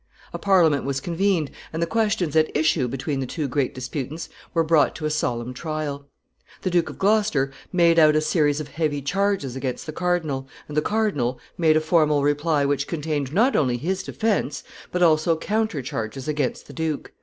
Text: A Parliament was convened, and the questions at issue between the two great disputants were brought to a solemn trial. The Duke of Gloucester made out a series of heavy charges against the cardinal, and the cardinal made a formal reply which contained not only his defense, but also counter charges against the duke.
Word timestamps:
A 0.33 0.39
Parliament 0.39 0.83
was 0.83 0.99
convened, 0.99 1.51
and 1.71 1.79
the 1.79 1.85
questions 1.85 2.35
at 2.35 2.49
issue 2.57 2.87
between 2.87 3.19
the 3.19 3.27
two 3.27 3.47
great 3.47 3.75
disputants 3.75 4.29
were 4.51 4.63
brought 4.63 4.95
to 4.95 5.05
a 5.05 5.11
solemn 5.11 5.53
trial. 5.53 6.07
The 6.63 6.71
Duke 6.71 6.89
of 6.89 6.97
Gloucester 6.97 7.51
made 7.71 7.99
out 7.99 8.15
a 8.15 8.19
series 8.21 8.59
of 8.59 8.69
heavy 8.69 9.03
charges 9.03 9.55
against 9.55 9.85
the 9.85 9.91
cardinal, 9.93 10.47
and 10.67 10.75
the 10.75 10.81
cardinal 10.81 11.39
made 11.55 11.77
a 11.77 11.81
formal 11.81 12.23
reply 12.23 12.65
which 12.65 12.87
contained 12.87 13.31
not 13.31 13.55
only 13.55 13.77
his 13.77 14.01
defense, 14.01 14.63
but 14.91 15.03
also 15.03 15.37
counter 15.37 15.83
charges 15.83 16.27
against 16.27 16.65
the 16.65 16.73
duke. 16.73 17.11